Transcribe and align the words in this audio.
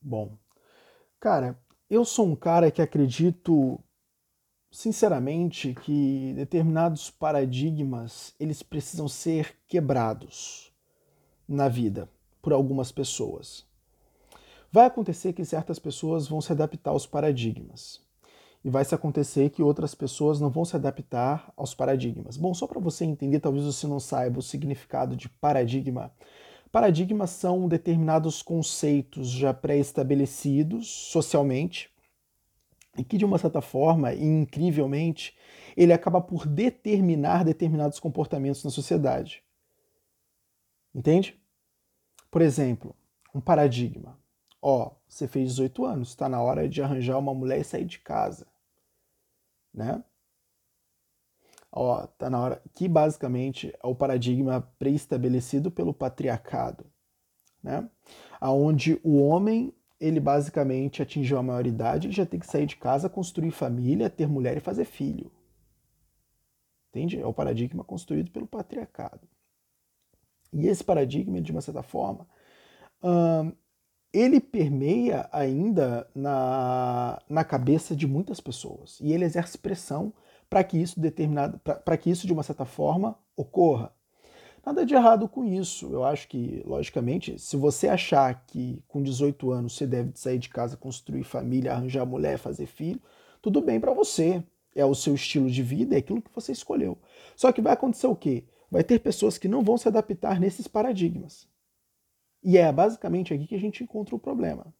Bom, 0.00 0.36
cara, 1.20 1.58
eu 1.90 2.04
sou 2.04 2.26
um 2.26 2.36
cara 2.36 2.70
que 2.70 2.80
acredito 2.80 3.78
sinceramente 4.70 5.74
que 5.74 6.32
determinados 6.34 7.10
paradigmas 7.10 8.34
eles 8.38 8.62
precisam 8.62 9.08
ser 9.08 9.56
quebrados 9.66 10.72
na 11.48 11.68
vida 11.68 12.08
por 12.42 12.52
algumas 12.52 12.92
pessoas. 12.92 13.66
Vai 14.70 14.86
acontecer 14.86 15.32
que 15.32 15.44
certas 15.44 15.78
pessoas 15.78 16.28
vão 16.28 16.40
se 16.40 16.52
adaptar 16.52 16.90
aos 16.90 17.06
paradigmas. 17.06 18.06
E 18.62 18.68
vai 18.68 18.84
se 18.84 18.94
acontecer 18.94 19.50
que 19.50 19.62
outras 19.62 19.94
pessoas 19.94 20.40
não 20.40 20.50
vão 20.50 20.64
se 20.64 20.76
adaptar 20.76 21.52
aos 21.56 21.74
paradigmas. 21.74 22.36
Bom, 22.36 22.52
só 22.52 22.66
para 22.66 22.80
você 22.80 23.04
entender, 23.04 23.40
talvez 23.40 23.64
você 23.64 23.86
não 23.86 24.00
saiba 24.00 24.40
o 24.40 24.42
significado 24.42 25.16
de 25.16 25.28
paradigma. 25.28 26.12
Paradigmas 26.70 27.30
são 27.30 27.66
determinados 27.66 28.42
conceitos 28.42 29.30
já 29.30 29.54
pré-estabelecidos 29.54 30.88
socialmente 30.88 31.90
e 32.96 33.04
que, 33.04 33.16
de 33.16 33.24
uma 33.24 33.38
certa 33.38 33.60
forma, 33.60 34.12
e 34.12 34.24
incrivelmente, 34.24 35.36
ele 35.76 35.92
acaba 35.92 36.20
por 36.20 36.46
determinar 36.46 37.44
determinados 37.44 37.98
comportamentos 37.98 38.62
na 38.64 38.70
sociedade. 38.70 39.42
Entende? 40.94 41.40
Por 42.30 42.42
exemplo, 42.42 42.94
um 43.34 43.40
paradigma. 43.40 44.18
Ó, 44.60 44.90
você 45.08 45.28
fez 45.28 45.50
18 45.50 45.84
anos, 45.84 46.08
está 46.08 46.28
na 46.28 46.42
hora 46.42 46.68
de 46.68 46.82
arranjar 46.82 47.18
uma 47.18 47.32
mulher 47.32 47.60
e 47.60 47.64
sair 47.64 47.84
de 47.84 47.98
casa. 48.00 48.46
Né? 49.72 50.02
Ó, 51.80 52.04
tá 52.18 52.28
na 52.28 52.40
hora 52.40 52.62
que 52.74 52.88
basicamente 52.88 53.72
é 53.80 53.86
o 53.86 53.94
paradigma 53.94 54.68
pré-estabelecido 54.80 55.70
pelo 55.70 55.94
patriarcado, 55.94 56.84
né? 57.62 57.88
Aonde 58.40 58.98
o 59.04 59.22
homem, 59.22 59.72
ele 60.00 60.18
basicamente 60.18 61.00
atingiu 61.00 61.38
a 61.38 61.42
maioridade, 61.42 62.08
ele 62.08 62.14
já 62.16 62.26
tem 62.26 62.40
que 62.40 62.48
sair 62.48 62.66
de 62.66 62.74
casa, 62.74 63.08
construir 63.08 63.52
família, 63.52 64.10
ter 64.10 64.26
mulher 64.26 64.56
e 64.56 64.60
fazer 64.60 64.86
filho. 64.86 65.30
Entende? 66.88 67.20
É 67.20 67.24
o 67.24 67.32
paradigma 67.32 67.84
construído 67.84 68.32
pelo 68.32 68.48
patriarcado. 68.48 69.28
E 70.52 70.66
esse 70.66 70.82
paradigma, 70.82 71.40
de 71.40 71.52
uma 71.52 71.60
certa 71.60 71.84
forma, 71.84 72.26
hum, 73.00 73.52
ele 74.12 74.40
permeia 74.40 75.28
ainda 75.30 76.10
na, 76.12 77.22
na 77.28 77.44
cabeça 77.44 77.94
de 77.94 78.08
muitas 78.08 78.40
pessoas. 78.40 78.98
E 79.00 79.12
ele 79.12 79.24
exerce 79.24 79.56
pressão 79.56 80.12
para 80.48 80.64
que 80.64 80.80
isso 80.80 80.98
determinado, 80.98 81.58
para 81.58 81.96
que 81.96 82.10
isso 82.10 82.26
de 82.26 82.32
uma 82.32 82.42
certa 82.42 82.64
forma 82.64 83.18
ocorra. 83.36 83.92
Nada 84.64 84.84
de 84.84 84.94
errado 84.94 85.28
com 85.28 85.44
isso. 85.44 85.90
Eu 85.92 86.04
acho 86.04 86.28
que, 86.28 86.62
logicamente, 86.66 87.38
se 87.38 87.56
você 87.56 87.88
achar 87.88 88.44
que 88.46 88.82
com 88.86 89.02
18 89.02 89.50
anos 89.50 89.76
você 89.76 89.86
deve 89.86 90.12
sair 90.14 90.38
de 90.38 90.48
casa, 90.48 90.76
construir 90.76 91.24
família, 91.24 91.72
arranjar 91.72 92.04
mulher, 92.04 92.38
fazer 92.38 92.66
filho, 92.66 93.00
tudo 93.40 93.60
bem 93.60 93.80
para 93.80 93.94
você. 93.94 94.42
É 94.74 94.84
o 94.84 94.94
seu 94.94 95.14
estilo 95.14 95.50
de 95.50 95.62
vida, 95.62 95.94
é 95.94 95.98
aquilo 95.98 96.20
que 96.22 96.30
você 96.34 96.52
escolheu. 96.52 96.98
Só 97.34 97.50
que 97.50 97.62
vai 97.62 97.72
acontecer 97.72 98.06
o 98.06 98.14
quê? 98.14 98.44
Vai 98.70 98.84
ter 98.84 99.00
pessoas 99.00 99.38
que 99.38 99.48
não 99.48 99.64
vão 99.64 99.78
se 99.78 99.88
adaptar 99.88 100.38
nesses 100.38 100.68
paradigmas. 100.68 101.48
E 102.42 102.58
é 102.58 102.70
basicamente 102.70 103.32
aqui 103.32 103.46
que 103.46 103.54
a 103.54 103.60
gente 103.60 103.82
encontra 103.82 104.14
o 104.14 104.18
problema. 104.18 104.72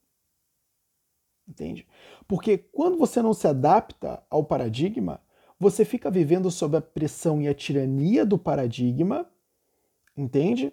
Entende? 1.48 1.89
Porque 2.27 2.58
quando 2.58 2.98
você 2.98 3.22
não 3.22 3.33
se 3.33 3.48
adapta 3.48 4.22
ao 4.28 4.44
paradigma, 4.44 5.20
você 5.59 5.84
fica 5.84 6.11
vivendo 6.11 6.51
sob 6.51 6.77
a 6.77 6.81
pressão 6.81 7.42
e 7.42 7.48
a 7.48 7.55
tirania 7.55 8.25
do 8.25 8.39
paradigma, 8.39 9.28
entende? 10.17 10.73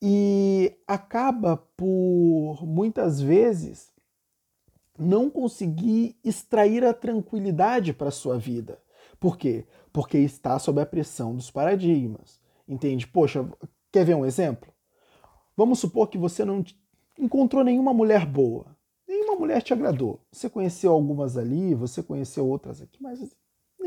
E 0.00 0.74
acaba 0.86 1.56
por 1.76 2.64
muitas 2.64 3.20
vezes 3.20 3.90
não 4.98 5.30
conseguir 5.30 6.16
extrair 6.24 6.84
a 6.84 6.92
tranquilidade 6.92 7.92
para 7.92 8.08
a 8.08 8.12
sua 8.12 8.36
vida. 8.36 8.78
Por 9.18 9.36
quê? 9.36 9.64
Porque 9.92 10.18
está 10.18 10.58
sob 10.58 10.80
a 10.80 10.86
pressão 10.86 11.34
dos 11.34 11.50
paradigmas. 11.50 12.40
Entende? 12.68 13.06
Poxa, 13.06 13.48
quer 13.90 14.04
ver 14.04 14.14
um 14.14 14.26
exemplo? 14.26 14.72
Vamos 15.56 15.78
supor 15.78 16.08
que 16.08 16.18
você 16.18 16.44
não 16.44 16.62
encontrou 17.18 17.64
nenhuma 17.64 17.94
mulher 17.94 18.26
boa. 18.26 18.76
Nenhuma 19.08 19.36
mulher 19.36 19.62
te 19.62 19.72
agradou. 19.72 20.20
Você 20.30 20.50
conheceu 20.50 20.92
algumas 20.92 21.36
ali, 21.36 21.74
você 21.74 22.02
conheceu 22.02 22.46
outras 22.46 22.82
aqui, 22.82 23.02
mas 23.02 23.20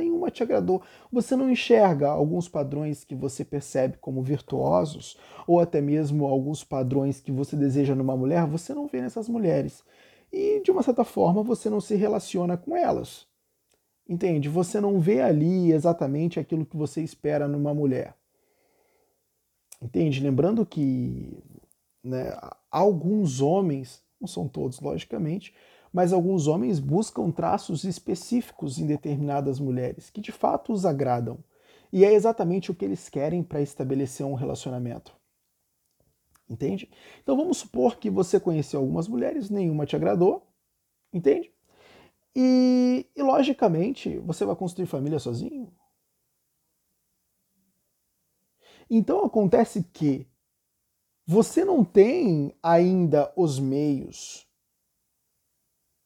nenhuma 0.01 0.31
te 0.31 0.44
agradou. 0.44 0.81
Você 1.12 1.35
não 1.35 1.50
enxerga 1.50 2.09
alguns 2.09 2.47
padrões 2.47 3.03
que 3.03 3.16
você 3.16 3.45
percebe 3.45 3.97
como 4.01 4.22
virtuosos, 4.22 5.17
ou 5.47 5.59
até 5.59 5.79
mesmo 5.79 6.25
alguns 6.25 6.63
padrões 6.63 7.22
que 7.22 7.31
você 7.31 7.56
deseja 7.56 7.95
numa 7.95 8.17
mulher, 8.17 8.45
você 8.45 8.73
não 8.73 8.88
vê 8.88 9.01
nessas 9.01 9.29
mulheres. 9.29 9.84
E 10.31 10.61
de 10.63 10.72
uma 10.72 10.84
certa 10.84 11.03
forma 11.03 11.44
você 11.44 11.69
não 11.69 11.81
se 11.81 11.95
relaciona 11.95 12.57
com 12.57 12.75
elas. 12.75 13.28
Entende? 14.07 14.50
Você 14.50 14.81
não 14.81 15.00
vê 15.00 15.22
ali 15.22 15.72
exatamente 15.72 16.40
aquilo 16.40 16.66
que 16.66 16.75
você 16.75 17.01
espera 17.01 17.47
numa 17.47 17.73
mulher. 17.73 18.16
Entende? 19.81 20.22
Lembrando 20.22 20.66
que 20.66 21.38
né, 22.03 22.38
alguns 22.69 23.41
homens, 23.41 24.03
não 24.19 24.28
são 24.28 24.47
todos, 24.47 24.79
logicamente, 24.79 25.53
mas 25.91 26.13
alguns 26.13 26.47
homens 26.47 26.79
buscam 26.79 27.29
traços 27.31 27.84
específicos 27.84 28.79
em 28.79 28.88
determinadas 28.88 29.59
mulheres 29.59 30.09
que 30.09 30.22
de 30.22 30.31
fato 30.31 30.72
os 30.72 30.85
agradam. 30.85 31.40
E 31.91 32.06
é 32.06 32.13
exatamente 32.13 32.72
o 32.72 32.75
que 32.75 32.85
eles 32.85 33.09
querem 33.09 33.44
para 33.44 33.62
estabelecer 33.62 34.25
um 34.25 34.34
relacionamento. 34.34 35.13
Entende? 36.50 36.90
Então 37.22 37.35
vamos 37.35 37.57
supor 37.57 37.97
que 37.97 38.09
você 38.09 38.40
conheceu 38.40 38.79
algumas 38.79 39.07
mulheres, 39.07 39.50
nenhuma 39.50 39.85
te 39.85 39.96
agradou, 39.96 40.47
entende? 41.13 41.52
E, 42.35 43.06
e 43.16 43.22
logicamente 43.22 44.18
você 44.19 44.46
vai 44.46 44.56
construir 44.56 44.85
família 44.85 45.19
sozinho. 45.19 45.72
Então 48.90 49.23
acontece 49.23 49.84
que 49.94 50.28
você 51.25 51.63
não 51.63 51.84
tem 51.84 52.53
ainda 52.62 53.31
os 53.38 53.58
meios 53.58 54.50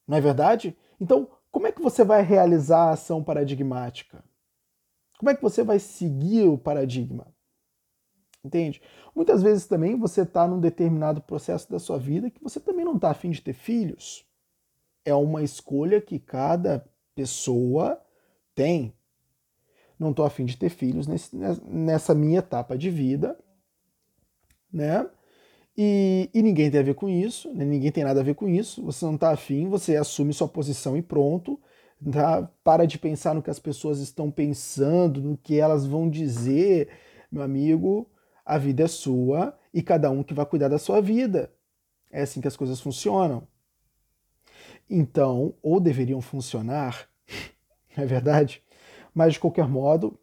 não 0.06 0.16
é 0.16 0.20
verdade? 0.20 0.76
Então, 1.00 1.28
como 1.50 1.66
é 1.66 1.72
que 1.72 1.82
você 1.82 2.04
vai 2.04 2.22
realizar 2.22 2.88
a 2.88 2.92
ação 2.92 3.22
paradigmática? 3.22 4.22
Como 5.18 5.30
é 5.30 5.34
que 5.34 5.42
você 5.42 5.64
vai 5.64 5.78
seguir 5.78 6.46
o 6.46 6.58
paradigma? 6.58 7.26
Entende? 8.44 8.80
Muitas 9.14 9.42
vezes 9.42 9.66
também 9.66 9.98
você 9.98 10.22
está 10.22 10.46
num 10.46 10.60
determinado 10.60 11.20
processo 11.20 11.70
da 11.70 11.78
sua 11.78 11.98
vida 11.98 12.30
que 12.30 12.42
você 12.42 12.60
também 12.60 12.84
não 12.84 12.94
está 12.94 13.10
afim 13.10 13.30
de 13.30 13.40
ter 13.40 13.54
filhos. 13.54 14.24
É 15.04 15.14
uma 15.14 15.42
escolha 15.42 16.00
que 16.00 16.18
cada 16.18 16.86
pessoa 17.14 18.00
tem. 18.54 18.92
Não 19.98 20.10
estou 20.10 20.26
afim 20.26 20.44
de 20.44 20.56
ter 20.56 20.68
filhos 20.68 21.06
nesse, 21.06 21.34
nessa 21.64 22.14
minha 22.14 22.40
etapa 22.40 22.76
de 22.76 22.90
vida, 22.90 23.38
né? 24.70 25.08
E, 25.78 26.30
e, 26.32 26.42
ninguém 26.42 26.70
tem 26.70 26.80
a 26.80 26.82
ver 26.82 26.94
com 26.94 27.06
isso, 27.06 27.52
né? 27.52 27.64
ninguém 27.64 27.92
tem 27.92 28.02
nada 28.02 28.20
a 28.20 28.22
ver 28.22 28.34
com 28.34 28.48
isso. 28.48 28.82
Você 28.84 29.04
não 29.04 29.14
está 29.14 29.30
afim, 29.30 29.68
você 29.68 29.96
assume 29.96 30.32
sua 30.32 30.48
posição 30.48 30.96
e 30.96 31.02
pronto. 31.02 31.60
Tá? 32.10 32.50
Para 32.64 32.86
de 32.86 32.98
pensar 32.98 33.34
no 33.34 33.42
que 33.42 33.50
as 33.50 33.58
pessoas 33.58 34.00
estão 34.00 34.30
pensando, 34.30 35.20
no 35.20 35.36
que 35.36 35.58
elas 35.58 35.86
vão 35.86 36.08
dizer. 36.08 36.88
Meu 37.30 37.42
amigo, 37.42 38.08
a 38.44 38.56
vida 38.56 38.84
é 38.84 38.88
sua 38.88 39.58
e 39.72 39.82
cada 39.82 40.10
um 40.10 40.22
que 40.22 40.32
vai 40.32 40.46
cuidar 40.46 40.68
da 40.68 40.78
sua 40.78 41.00
vida. 41.02 41.52
É 42.10 42.22
assim 42.22 42.40
que 42.40 42.48
as 42.48 42.56
coisas 42.56 42.80
funcionam. 42.80 43.46
Então, 44.88 45.54
ou 45.62 45.80
deveriam 45.80 46.20
funcionar, 46.20 47.08
é 47.96 48.06
verdade? 48.06 48.62
Mas 49.12 49.34
de 49.34 49.40
qualquer 49.40 49.68
modo, 49.68 50.18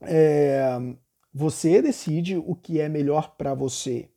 é, 0.00 0.78
você 1.34 1.82
decide 1.82 2.36
o 2.36 2.54
que 2.54 2.80
é 2.80 2.88
melhor 2.88 3.34
para 3.36 3.52
você. 3.52 4.08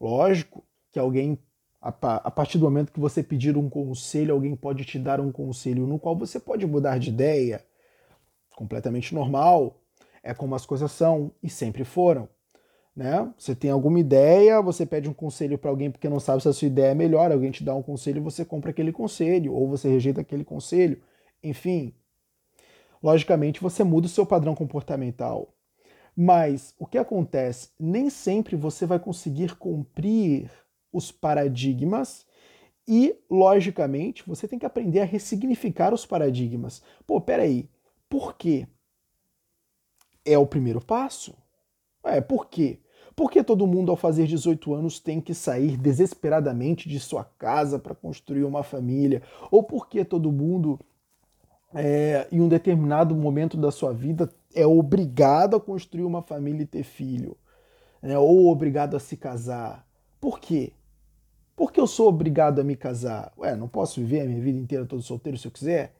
Lógico 0.00 0.64
que 0.92 0.98
alguém, 0.98 1.38
a 1.80 2.30
partir 2.30 2.58
do 2.58 2.64
momento 2.64 2.92
que 2.92 3.00
você 3.00 3.22
pedir 3.22 3.56
um 3.56 3.68
conselho, 3.68 4.34
alguém 4.34 4.54
pode 4.54 4.84
te 4.84 4.98
dar 4.98 5.20
um 5.20 5.32
conselho 5.32 5.86
no 5.86 5.98
qual 5.98 6.16
você 6.16 6.38
pode 6.38 6.66
mudar 6.66 6.98
de 6.98 7.10
ideia. 7.10 7.64
Completamente 8.54 9.14
normal. 9.14 9.80
É 10.22 10.34
como 10.34 10.54
as 10.54 10.66
coisas 10.66 10.90
são 10.90 11.32
e 11.42 11.48
sempre 11.48 11.84
foram. 11.84 12.28
Né? 12.94 13.30
Você 13.36 13.54
tem 13.54 13.70
alguma 13.70 14.00
ideia, 14.00 14.60
você 14.62 14.86
pede 14.86 15.08
um 15.08 15.12
conselho 15.12 15.58
para 15.58 15.70
alguém 15.70 15.90
porque 15.90 16.08
não 16.08 16.18
sabe 16.18 16.42
se 16.42 16.48
a 16.48 16.52
sua 16.52 16.66
ideia 16.66 16.92
é 16.92 16.94
melhor, 16.94 17.30
alguém 17.30 17.50
te 17.50 17.62
dá 17.62 17.74
um 17.74 17.82
conselho, 17.82 18.22
você 18.22 18.42
compra 18.42 18.70
aquele 18.70 18.90
conselho, 18.90 19.52
ou 19.52 19.68
você 19.68 19.86
rejeita 19.86 20.22
aquele 20.22 20.44
conselho, 20.44 21.02
enfim. 21.42 21.94
Logicamente, 23.02 23.60
você 23.60 23.84
muda 23.84 24.06
o 24.06 24.10
seu 24.10 24.24
padrão 24.24 24.54
comportamental. 24.54 25.54
Mas 26.16 26.74
o 26.78 26.86
que 26.86 26.96
acontece? 26.96 27.70
Nem 27.78 28.08
sempre 28.08 28.56
você 28.56 28.86
vai 28.86 28.98
conseguir 28.98 29.56
cumprir 29.56 30.50
os 30.90 31.12
paradigmas 31.12 32.24
e, 32.88 33.16
logicamente, 33.28 34.22
você 34.26 34.48
tem 34.48 34.58
que 34.58 34.64
aprender 34.64 35.00
a 35.00 35.04
ressignificar 35.04 35.92
os 35.92 36.06
paradigmas. 36.06 36.82
Pô, 37.06 37.20
peraí, 37.20 37.68
por 38.08 38.34
quê? 38.34 38.66
É 40.24 40.38
o 40.38 40.46
primeiro 40.46 40.80
passo? 40.80 41.34
É, 42.02 42.20
por 42.20 42.46
quê? 42.46 42.78
Por 43.14 43.30
que 43.30 43.42
todo 43.42 43.66
mundo, 43.66 43.90
ao 43.90 43.96
fazer 43.96 44.26
18 44.26 44.74
anos, 44.74 45.00
tem 45.00 45.20
que 45.20 45.34
sair 45.34 45.76
desesperadamente 45.76 46.88
de 46.88 47.00
sua 47.00 47.24
casa 47.24 47.78
para 47.78 47.94
construir 47.94 48.44
uma 48.44 48.62
família? 48.62 49.22
Ou 49.50 49.62
por 49.62 49.88
que 49.88 50.04
todo 50.04 50.30
mundo, 50.30 50.78
é, 51.74 52.28
em 52.30 52.40
um 52.40 52.48
determinado 52.48 53.14
momento 53.16 53.56
da 53.56 53.70
sua 53.70 53.92
vida, 53.92 54.32
é 54.56 54.66
obrigado 54.66 55.54
a 55.54 55.60
construir 55.60 56.04
uma 56.04 56.22
família 56.22 56.62
e 56.62 56.66
ter 56.66 56.82
filho? 56.82 57.36
Né? 58.00 58.18
Ou 58.18 58.48
obrigado 58.48 58.96
a 58.96 59.00
se 59.00 59.14
casar? 59.16 59.86
Por 60.18 60.40
quê? 60.40 60.72
Por 61.54 61.70
que 61.70 61.78
eu 61.78 61.86
sou 61.86 62.08
obrigado 62.08 62.58
a 62.58 62.64
me 62.64 62.74
casar? 62.74 63.32
Ué, 63.36 63.54
não 63.54 63.68
posso 63.68 64.00
viver 64.00 64.22
a 64.22 64.24
minha 64.24 64.40
vida 64.40 64.58
inteira 64.58 64.86
todo 64.86 65.02
solteiro 65.02 65.36
se 65.36 65.46
eu 65.46 65.52
quiser? 65.52 65.94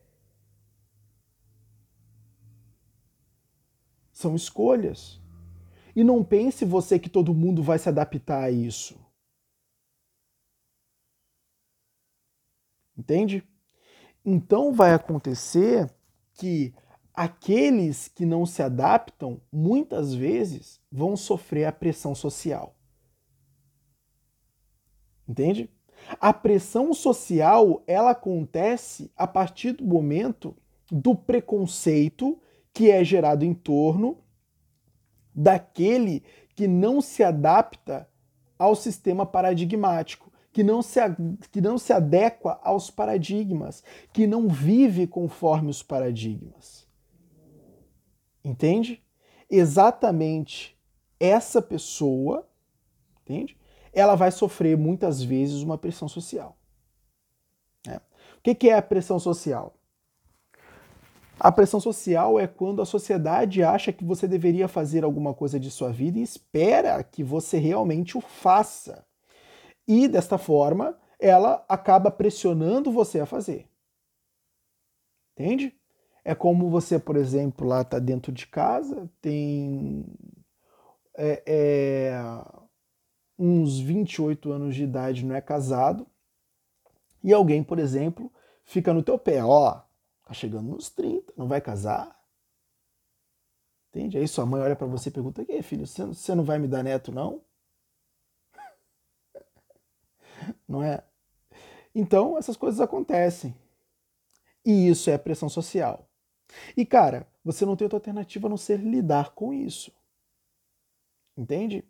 São 4.10 4.34
escolhas. 4.34 5.20
E 5.94 6.02
não 6.02 6.24
pense 6.24 6.64
você 6.64 6.98
que 6.98 7.10
todo 7.10 7.34
mundo 7.34 7.62
vai 7.62 7.78
se 7.78 7.88
adaptar 7.90 8.44
a 8.44 8.50
isso. 8.50 8.98
Entende? 12.96 13.46
Então 14.24 14.72
vai 14.72 14.94
acontecer 14.94 15.90
que 16.32 16.74
aqueles 17.16 18.08
que 18.08 18.26
não 18.26 18.44
se 18.44 18.62
adaptam, 18.62 19.40
muitas 19.50 20.12
vezes, 20.12 20.78
vão 20.92 21.16
sofrer 21.16 21.64
a 21.64 21.72
pressão 21.72 22.14
social. 22.14 22.76
Entende? 25.26 25.70
A 26.20 26.32
pressão 26.32 26.92
social, 26.92 27.82
ela 27.86 28.10
acontece 28.10 29.10
a 29.16 29.26
partir 29.26 29.72
do 29.72 29.84
momento 29.84 30.54
do 30.92 31.14
preconceito 31.16 32.38
que 32.72 32.90
é 32.90 33.02
gerado 33.02 33.44
em 33.44 33.54
torno 33.54 34.18
daquele 35.34 36.22
que 36.54 36.68
não 36.68 37.00
se 37.00 37.22
adapta 37.22 38.08
ao 38.58 38.74
sistema 38.74 39.24
paradigmático, 39.24 40.30
que 40.52 40.62
não 40.62 40.80
se, 40.80 41.00
que 41.50 41.60
não 41.60 41.76
se 41.76 41.92
adequa 41.92 42.60
aos 42.62 42.90
paradigmas, 42.90 43.82
que 44.12 44.26
não 44.26 44.48
vive 44.48 45.06
conforme 45.06 45.70
os 45.70 45.82
paradigmas. 45.82 46.85
Entende? 48.46 49.02
Exatamente 49.50 50.78
essa 51.18 51.60
pessoa, 51.60 52.48
entende? 53.22 53.58
ela 53.92 54.14
vai 54.14 54.30
sofrer 54.30 54.76
muitas 54.76 55.22
vezes 55.22 55.62
uma 55.62 55.76
pressão 55.76 56.06
social. 56.06 56.56
É. 57.88 57.96
O 57.96 58.54
que 58.54 58.68
é 58.68 58.74
a 58.74 58.82
pressão 58.82 59.18
social? 59.18 59.74
A 61.40 61.50
pressão 61.50 61.80
social 61.80 62.38
é 62.38 62.46
quando 62.46 62.80
a 62.80 62.86
sociedade 62.86 63.64
acha 63.64 63.92
que 63.92 64.04
você 64.04 64.28
deveria 64.28 64.68
fazer 64.68 65.02
alguma 65.02 65.34
coisa 65.34 65.58
de 65.58 65.70
sua 65.70 65.90
vida 65.90 66.18
e 66.18 66.22
espera 66.22 67.02
que 67.02 67.24
você 67.24 67.58
realmente 67.58 68.16
o 68.16 68.20
faça. 68.20 69.04
E 69.88 70.06
desta 70.06 70.38
forma, 70.38 70.96
ela 71.18 71.64
acaba 71.68 72.10
pressionando 72.10 72.92
você 72.92 73.18
a 73.18 73.26
fazer. 73.26 73.68
Entende? 75.32 75.74
É 76.28 76.34
como 76.34 76.68
você, 76.68 76.98
por 76.98 77.14
exemplo, 77.14 77.68
lá 77.68 77.82
está 77.82 78.00
dentro 78.00 78.32
de 78.32 78.48
casa, 78.48 79.08
tem 79.20 80.04
é, 81.16 81.40
é, 81.46 82.20
uns 83.38 83.78
28 83.78 84.50
anos 84.50 84.74
de 84.74 84.82
idade, 84.82 85.24
não 85.24 85.36
é 85.36 85.40
casado, 85.40 86.04
e 87.22 87.32
alguém, 87.32 87.62
por 87.62 87.78
exemplo, 87.78 88.32
fica 88.64 88.92
no 88.92 89.04
teu 89.04 89.16
pé, 89.16 89.44
ó, 89.44 89.82
tá 90.24 90.34
chegando 90.34 90.68
nos 90.68 90.90
30, 90.90 91.32
não 91.36 91.46
vai 91.46 91.60
casar? 91.60 92.20
Entende? 93.90 94.18
Aí 94.18 94.26
sua 94.26 94.44
mãe 94.44 94.60
olha 94.60 94.74
para 94.74 94.88
você 94.88 95.10
e 95.10 95.12
pergunta: 95.12 95.44
"Que, 95.44 95.62
filho, 95.62 95.86
você 95.86 96.34
não 96.34 96.42
vai 96.42 96.58
me 96.58 96.66
dar 96.66 96.82
neto 96.82 97.12
não?" 97.12 97.40
Não 100.68 100.82
é? 100.82 101.04
Então, 101.94 102.36
essas 102.36 102.56
coisas 102.56 102.80
acontecem. 102.80 103.54
E 104.64 104.88
isso 104.88 105.08
é 105.08 105.16
pressão 105.16 105.48
social. 105.48 106.05
E 106.76 106.84
cara, 106.86 107.26
você 107.44 107.64
não 107.64 107.76
tem 107.76 107.84
outra 107.84 107.98
alternativa 107.98 108.46
a 108.46 108.50
não 108.50 108.56
ser 108.56 108.78
lidar 108.78 109.34
com 109.34 109.52
isso. 109.52 109.92
Entende? 111.36 111.84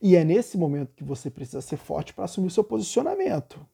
E 0.00 0.16
é 0.16 0.24
nesse 0.24 0.56
momento 0.56 0.94
que 0.94 1.04
você 1.04 1.30
precisa 1.30 1.60
ser 1.60 1.76
forte 1.76 2.14
para 2.14 2.24
assumir 2.24 2.50
seu 2.50 2.64
posicionamento. 2.64 3.64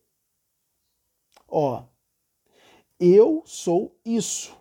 Ó, 1.49 1.85
eu 2.99 3.43
sou 3.47 3.97
isso. 4.05 4.57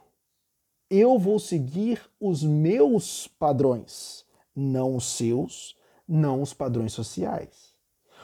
Eu 0.90 1.18
vou 1.18 1.40
seguir 1.40 2.08
os 2.20 2.44
meus 2.44 3.28
padrões, 3.28 4.26
não 4.56 4.96
os 4.96 5.06
seus, 5.06 5.76
não 6.08 6.42
os 6.42 6.54
padrões 6.54 6.94
sociais. 6.94 7.74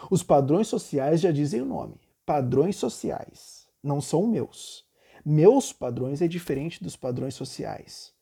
Os 0.09 0.21
padrões 0.21 0.67
sociais 0.67 1.19
já 1.19 1.31
dizem 1.31 1.61
o 1.61 1.65
nome. 1.65 1.99
Padrões 2.25 2.75
sociais 2.75 3.67
não 3.81 3.99
são 3.99 4.27
meus. 4.27 4.85
Meus 5.25 5.73
padrões 5.73 6.21
é 6.21 6.27
diferente 6.27 6.83
dos 6.83 6.95
padrões 6.95 7.35
sociais. 7.35 8.13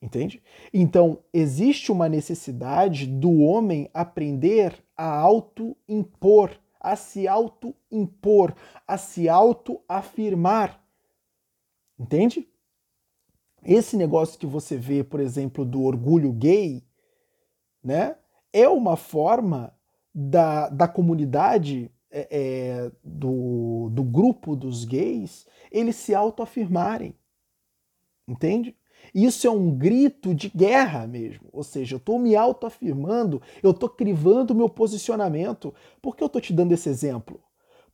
Entende? 0.00 0.42
Então, 0.72 1.24
existe 1.32 1.90
uma 1.90 2.08
necessidade 2.08 3.06
do 3.06 3.38
homem 3.38 3.88
aprender 3.94 4.84
a 4.94 5.08
auto-impor, 5.08 6.60
a 6.78 6.94
se 6.94 7.26
auto-impor, 7.26 8.54
a 8.86 8.98
se 8.98 9.28
auto-afirmar. 9.30 10.84
Entende? 11.98 12.46
Esse 13.64 13.96
negócio 13.96 14.38
que 14.38 14.46
você 14.46 14.76
vê, 14.76 15.02
por 15.02 15.20
exemplo, 15.20 15.64
do 15.64 15.82
orgulho 15.82 16.32
gay, 16.32 16.84
né, 17.82 18.16
é 18.52 18.68
uma 18.68 18.96
forma 18.96 19.74
da, 20.14 20.68
da 20.68 20.86
comunidade, 20.86 21.90
é, 22.16 22.28
é, 22.30 22.92
do, 23.02 23.90
do 23.90 24.04
grupo 24.04 24.54
dos 24.54 24.84
gays, 24.84 25.46
eles 25.70 25.96
se 25.96 26.14
autoafirmarem. 26.14 27.16
Entende? 28.26 28.76
Isso 29.12 29.46
é 29.48 29.50
um 29.50 29.76
grito 29.76 30.32
de 30.32 30.48
guerra 30.48 31.08
mesmo. 31.08 31.48
Ou 31.52 31.64
seja, 31.64 31.96
eu 31.96 31.98
estou 31.98 32.18
me 32.18 32.36
autoafirmando, 32.36 33.42
eu 33.60 33.72
estou 33.72 33.88
crivando 33.88 34.54
o 34.54 34.56
meu 34.56 34.68
posicionamento. 34.68 35.74
Por 36.00 36.16
que 36.16 36.22
eu 36.22 36.28
estou 36.28 36.40
te 36.40 36.52
dando 36.52 36.72
esse 36.72 36.88
exemplo? 36.88 37.42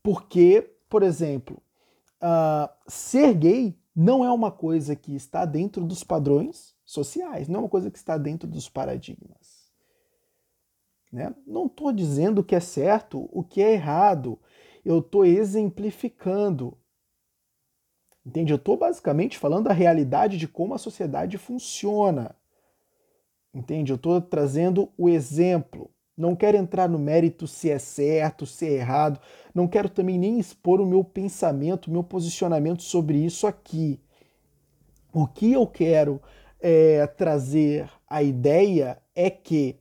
Porque, 0.03 0.71
por 0.89 1.03
exemplo, 1.03 1.61
uh, 2.23 2.71
ser 2.87 3.35
gay 3.35 3.79
não 3.97 4.23
é 4.23 4.31
uma 4.31 4.53
coisa 4.53 4.95
que 4.95 5.15
está 5.15 5.47
dentro 5.47 5.85
dos 5.85 6.05
padrões 6.05 6.75
sociais, 6.85 7.49
não 7.49 7.61
é 7.61 7.63
uma 7.63 7.69
coisa 7.69 7.91
que 7.91 7.99
está 7.99 8.19
dentro 8.19 8.47
dos 8.47 8.69
paradigmas. 8.69 9.60
Né? 11.13 11.35
Não 11.47 11.67
estou 11.67 11.93
dizendo 11.93 12.41
o 12.41 12.45
que 12.45 12.55
é 12.55 12.61
certo, 12.61 13.29
o 13.33 13.43
que 13.43 13.63
é 13.63 13.73
errado. 13.73 14.39
Eu 14.85 15.01
estou 15.01 15.25
exemplificando. 15.25 16.77
Entende? 18.25 18.53
Eu 18.53 18.57
estou 18.57 18.77
basicamente 18.77 19.39
falando 19.39 19.69
a 19.69 19.73
realidade 19.73 20.37
de 20.37 20.47
como 20.47 20.75
a 20.75 20.79
sociedade 20.79 21.37
funciona. 21.39 22.35
Entende? 23.53 23.93
Eu 23.93 23.97
estou 23.97 24.21
trazendo 24.21 24.89
o 24.97 25.09
exemplo. 25.09 25.91
Não 26.17 26.37
quero 26.37 26.57
entrar 26.57 26.89
no 26.89 26.99
mérito 26.99 27.47
se 27.47 27.71
é 27.71 27.79
certo, 27.79 28.47
se 28.47 28.67
é 28.67 28.73
errado. 28.75 29.19
Não 29.55 29.67
quero 29.67 29.89
também 29.89 30.19
nem 30.19 30.39
expor 30.39 30.81
o 30.81 30.87
meu 30.87 31.03
pensamento, 31.03 31.87
o 31.87 31.91
meu 31.91 32.05
posicionamento 32.05 32.83
sobre 32.83 33.19
isso 33.19 33.47
aqui. 33.47 33.99
O 35.13 35.27
que 35.27 35.53
eu 35.53 35.67
quero 35.67 36.21
é, 36.61 37.07
trazer 37.07 37.91
a 38.07 38.23
ideia 38.23 39.01
é 39.15 39.31
que 39.31 39.77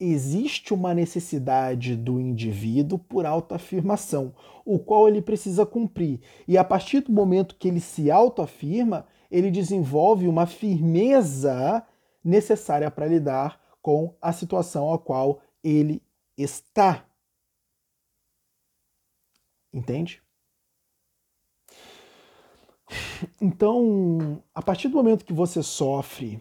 existe 0.00 0.72
uma 0.72 0.94
necessidade 0.94 1.96
do 1.96 2.20
indivíduo 2.20 2.98
por 2.98 3.26
autoafirmação, 3.26 4.34
o 4.64 4.78
qual 4.78 5.08
ele 5.08 5.20
precisa 5.20 5.66
cumprir. 5.66 6.20
E 6.46 6.56
a 6.56 6.64
partir 6.64 7.00
do 7.00 7.12
momento 7.12 7.56
que 7.56 7.68
ele 7.68 7.80
se 7.80 8.10
autoafirma, 8.10 9.06
ele 9.30 9.50
desenvolve 9.50 10.28
uma 10.28 10.46
firmeza 10.46 11.84
necessária 12.22 12.90
para 12.90 13.06
lidar 13.06 13.60
com 13.82 14.14
a 14.20 14.32
situação 14.32 14.92
a 14.92 14.98
qual 14.98 15.40
ele 15.62 16.02
está. 16.36 17.04
Entende? 19.72 20.22
Então, 23.40 24.42
a 24.54 24.62
partir 24.62 24.88
do 24.88 24.96
momento 24.96 25.24
que 25.24 25.32
você 25.32 25.62
sofre 25.62 26.40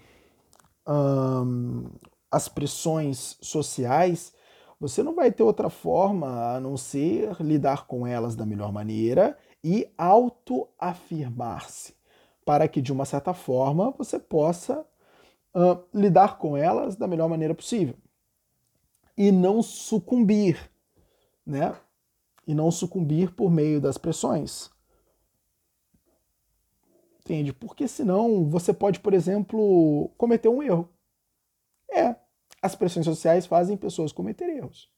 as 2.32 2.48
pressões 2.48 3.38
sociais, 3.42 4.34
você 4.80 5.02
não 5.02 5.16
vai 5.16 5.32
ter 5.32 5.44
outra 5.44 5.70
forma 5.70 6.56
a 6.56 6.60
não 6.60 6.78
ser 6.78 7.36
lidar 7.42 7.88
com 7.88 8.06
elas 8.06 8.36
da 8.36 8.46
melhor 8.46 8.72
maneira 8.72 9.38
e 9.64 9.92
autoafirmar-se, 9.98 11.96
para 12.46 12.68
que 12.68 12.82
de 12.82 12.94
uma 12.94 13.06
certa 13.06 13.34
forma 13.34 13.92
você 13.98 14.20
possa 14.20 14.86
uh, 15.56 15.84
lidar 15.94 16.38
com 16.38 16.56
elas 16.56 16.96
da 16.96 17.08
melhor 17.08 17.28
maneira 17.28 17.56
possível 17.56 17.96
e 19.18 19.32
não 19.32 19.64
sucumbir, 19.64 20.70
né? 21.46 21.76
E 22.46 22.54
não 22.54 22.70
sucumbir 22.70 23.34
por 23.34 23.52
meio 23.52 23.82
das 23.82 23.98
pressões. 23.98 24.70
Entende? 27.20 27.52
Porque 27.52 27.88
senão 27.88 28.48
você 28.48 28.72
pode, 28.72 29.00
por 29.00 29.14
exemplo, 29.14 30.10
cometer 30.18 30.48
um 30.48 30.62
erro. 30.62 30.88
É, 31.92 32.16
As 32.62 32.76
pressões 32.76 33.06
sociais 33.06 33.46
fazem 33.46 33.78
pessoas 33.78 34.12
cometer 34.12 34.50
erros. 34.50 34.90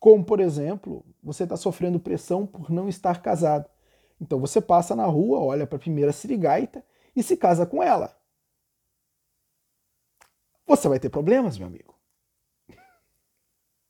Como, 0.00 0.24
por 0.24 0.40
exemplo, 0.40 1.04
você 1.22 1.44
está 1.44 1.56
sofrendo 1.56 2.00
pressão 2.00 2.46
por 2.46 2.70
não 2.70 2.88
estar 2.88 3.22
casado. 3.22 3.68
Então 4.20 4.40
você 4.40 4.60
passa 4.60 4.96
na 4.96 5.06
rua, 5.06 5.40
olha 5.40 5.66
para 5.66 5.76
a 5.76 5.80
primeira 5.80 6.12
sirigaita 6.12 6.84
e 7.16 7.22
se 7.22 7.36
casa 7.36 7.66
com 7.66 7.82
ela. 7.82 8.16
Você 10.66 10.88
vai 10.88 11.00
ter 11.00 11.08
problemas, 11.10 11.58
meu 11.58 11.66
amigo. 11.66 11.98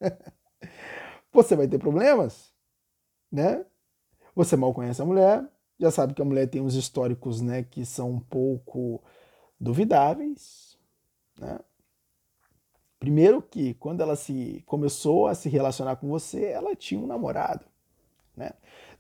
você 1.33 1.57
vai 1.57 1.69
ter 1.69 1.79
problemas, 1.79 2.53
né? 3.33 3.65
Você 4.35 4.57
mal 4.57 4.75
conhece 4.75 5.03
a 5.03 5.07
mulher, 5.07 5.49
já 5.81 5.91
sabe 5.91 6.15
que 6.15 6.23
a 6.23 6.25
mulher 6.25 6.49
tem 6.49 6.63
uns 6.63 6.75
históricos, 6.75 7.41
né, 7.41 7.63
que 7.65 7.85
são 7.87 8.11
um 8.13 8.21
pouco 8.21 9.03
duvidáveis, 9.61 10.79
né? 11.39 11.59
Primeiro 12.99 13.43
que 13.43 13.75
quando 13.75 14.01
ela 14.01 14.17
se 14.17 14.63
começou 14.67 15.27
a 15.27 15.35
se 15.35 15.49
relacionar 15.49 15.97
com 15.97 16.09
você, 16.09 16.47
ela 16.47 16.75
tinha 16.75 17.01
um 17.01 17.07
namorado, 17.07 17.65
né? 18.37 18.51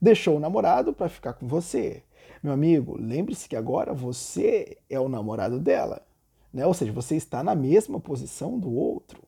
Deixou 0.00 0.36
o 0.36 0.40
namorado 0.40 0.92
para 0.92 1.08
ficar 1.08 1.32
com 1.32 1.46
você. 1.46 2.02
Meu 2.42 2.52
amigo, 2.52 2.96
lembre-se 2.98 3.48
que 3.48 3.56
agora 3.56 3.94
você 3.94 4.76
é 4.90 5.00
o 5.00 5.08
namorado 5.08 5.58
dela, 5.58 6.06
né? 6.52 6.66
Ou 6.66 6.74
seja, 6.74 6.92
você 6.92 7.16
está 7.16 7.42
na 7.42 7.54
mesma 7.54 7.98
posição 7.98 8.58
do 8.58 8.72
outro. 8.72 9.22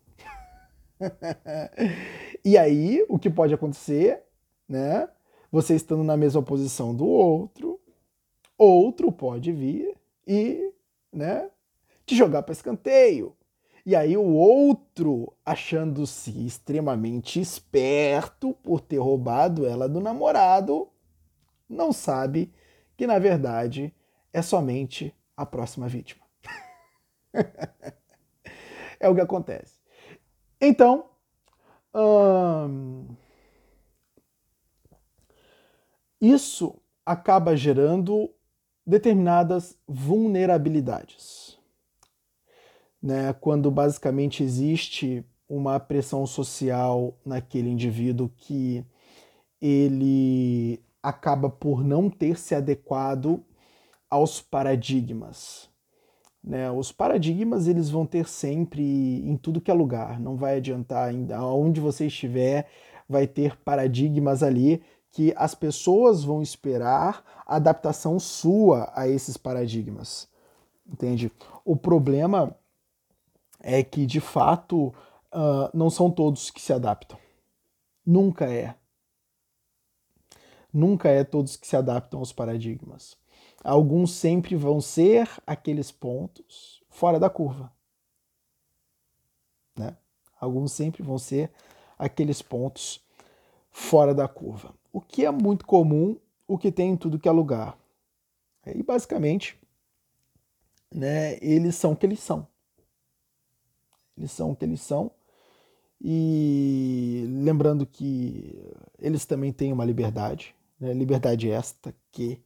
e 2.44 2.58
aí, 2.58 3.04
o 3.08 3.18
que 3.18 3.30
pode 3.30 3.54
acontecer, 3.54 4.22
né? 4.68 5.08
Você 5.50 5.74
estando 5.74 6.04
na 6.04 6.16
mesma 6.16 6.42
posição 6.42 6.94
do 6.94 7.06
outro, 7.06 7.80
outro 8.58 9.10
pode 9.10 9.50
vir 9.50 9.96
e, 10.26 10.72
né, 11.10 11.48
te 12.04 12.14
jogar 12.14 12.42
para 12.42 12.52
escanteio. 12.52 13.34
E 13.88 13.96
aí 13.96 14.18
o 14.18 14.34
outro, 14.34 15.32
achando-se 15.46 16.44
extremamente 16.46 17.40
esperto 17.40 18.52
por 18.62 18.82
ter 18.82 18.98
roubado 18.98 19.66
ela 19.66 19.88
do 19.88 19.98
namorado, 19.98 20.90
não 21.66 21.90
sabe 21.90 22.52
que 22.98 23.06
na 23.06 23.18
verdade 23.18 23.94
é 24.30 24.42
somente 24.42 25.16
a 25.34 25.46
próxima 25.46 25.88
vítima. 25.88 26.22
é 29.00 29.08
o 29.08 29.14
que 29.14 29.22
acontece. 29.22 29.80
Então, 30.60 31.08
hum, 31.94 33.06
isso 36.20 36.78
acaba 37.06 37.56
gerando 37.56 38.30
determinadas 38.86 39.78
vulnerabilidades. 39.88 41.47
Né? 43.02 43.32
Quando 43.34 43.70
basicamente 43.70 44.42
existe 44.42 45.24
uma 45.48 45.80
pressão 45.80 46.26
social 46.26 47.16
naquele 47.24 47.70
indivíduo 47.70 48.30
que 48.36 48.84
ele 49.60 50.80
acaba 51.02 51.48
por 51.48 51.82
não 51.82 52.10
ter 52.10 52.38
se 52.38 52.54
adequado 52.54 53.42
aos 54.10 54.40
paradigmas. 54.40 55.68
Né? 56.42 56.70
Os 56.70 56.92
paradigmas 56.92 57.66
eles 57.66 57.88
vão 57.90 58.06
ter 58.06 58.28
sempre 58.28 58.82
em 58.82 59.36
tudo 59.36 59.60
que 59.60 59.70
é 59.70 59.74
lugar, 59.74 60.20
não 60.20 60.36
vai 60.36 60.56
adiantar, 60.56 61.12
aonde 61.34 61.80
você 61.80 62.06
estiver, 62.06 62.68
vai 63.08 63.26
ter 63.26 63.56
paradigmas 63.58 64.42
ali 64.42 64.82
que 65.10 65.32
as 65.36 65.54
pessoas 65.54 66.22
vão 66.22 66.42
esperar 66.42 67.24
a 67.46 67.56
adaptação 67.56 68.18
sua 68.18 68.92
a 68.94 69.08
esses 69.08 69.36
paradigmas. 69.36 70.28
Entende? 70.86 71.32
O 71.64 71.76
problema 71.76 72.56
é 73.60 73.82
que, 73.82 74.06
de 74.06 74.20
fato, 74.20 74.88
uh, 75.32 75.70
não 75.74 75.90
são 75.90 76.10
todos 76.10 76.50
que 76.50 76.60
se 76.60 76.72
adaptam. 76.72 77.18
Nunca 78.04 78.52
é. 78.52 78.74
Nunca 80.72 81.08
é 81.08 81.24
todos 81.24 81.56
que 81.56 81.66
se 81.66 81.76
adaptam 81.76 82.20
aos 82.20 82.32
paradigmas. 82.32 83.16
Alguns 83.64 84.12
sempre 84.12 84.54
vão 84.54 84.80
ser 84.80 85.28
aqueles 85.46 85.90
pontos 85.90 86.82
fora 86.88 87.18
da 87.18 87.28
curva. 87.28 87.72
Né? 89.76 89.96
Alguns 90.40 90.72
sempre 90.72 91.02
vão 91.02 91.18
ser 91.18 91.50
aqueles 91.98 92.40
pontos 92.40 93.04
fora 93.70 94.14
da 94.14 94.28
curva 94.28 94.78
o 94.92 95.00
que 95.00 95.24
é 95.24 95.30
muito 95.30 95.66
comum, 95.66 96.16
o 96.46 96.58
que 96.58 96.72
tem 96.72 96.90
em 96.90 96.96
tudo 96.96 97.18
que 97.18 97.28
é 97.28 97.32
lugar. 97.32 97.78
E 98.66 98.82
basicamente, 98.82 99.58
né, 100.92 101.38
eles 101.40 101.76
são 101.76 101.92
o 101.92 101.96
que 101.96 102.04
eles 102.04 102.20
são. 102.20 102.46
Eles 104.18 104.32
são 104.32 104.50
o 104.50 104.56
que 104.56 104.64
eles 104.64 104.80
são. 104.80 105.10
E 106.00 107.24
lembrando 107.28 107.86
que 107.86 108.72
eles 108.98 109.24
também 109.24 109.52
têm 109.52 109.72
uma 109.72 109.84
liberdade, 109.84 110.54
né, 110.78 110.92
liberdade 110.92 111.50
esta 111.50 111.94
que 112.12 112.40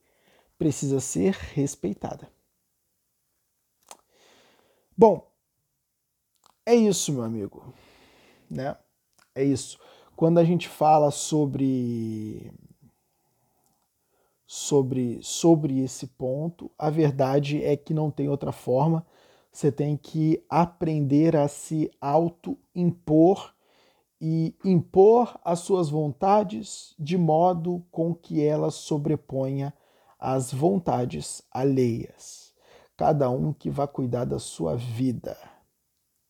precisa 0.58 1.00
ser 1.00 1.34
respeitada. 1.54 2.30
Bom, 4.96 5.26
é 6.64 6.74
isso, 6.74 7.12
meu 7.12 7.22
amigo. 7.22 7.74
Né? 8.48 8.76
É 9.34 9.42
isso 9.42 9.78
quando 10.22 10.38
a 10.38 10.44
gente 10.44 10.68
fala 10.68 11.10
sobre 11.10 12.52
sobre 14.46 15.18
sobre 15.20 15.80
esse 15.80 16.06
ponto, 16.06 16.70
a 16.78 16.88
verdade 16.90 17.60
é 17.64 17.76
que 17.76 17.92
não 17.92 18.08
tem 18.08 18.28
outra 18.28 18.52
forma. 18.52 19.04
Você 19.52 19.70
tem 19.70 19.98
que 19.98 20.42
aprender 20.48 21.36
a 21.36 21.46
se 21.46 21.90
auto-impor 22.00 23.54
e 24.18 24.54
impor 24.64 25.38
as 25.44 25.58
suas 25.60 25.90
vontades 25.90 26.94
de 26.98 27.18
modo 27.18 27.84
com 27.90 28.14
que 28.14 28.42
elas 28.42 28.74
sobreponha 28.74 29.74
as 30.18 30.52
vontades 30.52 31.42
alheias. 31.50 32.54
Cada 32.96 33.28
um 33.28 33.52
que 33.52 33.68
vá 33.68 33.86
cuidar 33.86 34.24
da 34.24 34.38
sua 34.38 34.76
vida. 34.76 35.36